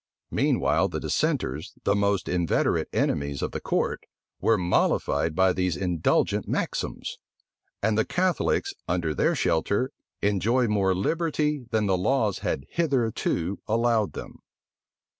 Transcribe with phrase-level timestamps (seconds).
[0.31, 4.07] Meanwhile the dissenters, the most inveterate enemies of the court,
[4.39, 7.19] were mollified by these indulgent maxims:
[7.83, 9.91] and the Catholics, under their shelter,
[10.23, 14.39] enjoyed more liberty than the laws had hitherto allowed them.